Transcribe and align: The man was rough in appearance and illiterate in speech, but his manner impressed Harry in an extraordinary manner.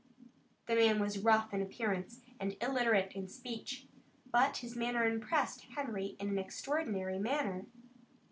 The 0.65 0.73
man 0.73 0.97
was 0.99 1.19
rough 1.19 1.53
in 1.53 1.61
appearance 1.61 2.21
and 2.39 2.57
illiterate 2.59 3.11
in 3.13 3.27
speech, 3.27 3.85
but 4.31 4.57
his 4.57 4.75
manner 4.75 5.05
impressed 5.05 5.61
Harry 5.75 6.15
in 6.17 6.27
an 6.27 6.39
extraordinary 6.39 7.19
manner. 7.19 7.67